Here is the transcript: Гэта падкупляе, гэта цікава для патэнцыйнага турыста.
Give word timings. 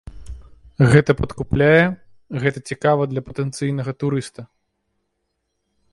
Гэта 0.93 1.11
падкупляе, 1.19 1.83
гэта 2.45 2.59
цікава 2.71 3.01
для 3.11 3.21
патэнцыйнага 3.27 3.91
турыста. 4.05 4.41